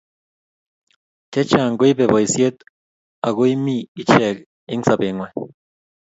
Chechang 1.31 1.73
koibei 1.79 2.11
boisiet 2.11 2.57
ago 3.27 3.41
iimi 3.47 3.75
ichek 4.01 4.37
eng 4.71 4.83
sobengwai 4.87 5.31